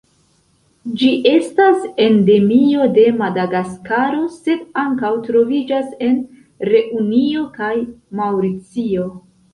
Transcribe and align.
Ĝi 1.01 1.09
estas 1.31 1.83
endemio 2.05 2.87
de 2.95 3.03
Madagaskaro, 3.19 4.23
sed 4.37 4.63
ankaŭ 4.87 5.11
troviĝas 5.29 5.93
en 6.09 6.19
Reunio 6.71 7.47
kaj 7.61 7.73
Maŭricio. 8.23 9.07